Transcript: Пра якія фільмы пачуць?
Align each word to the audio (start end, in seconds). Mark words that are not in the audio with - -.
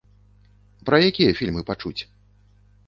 Пра 0.87 0.97
якія 1.11 1.37
фільмы 1.43 1.61
пачуць? 1.69 1.99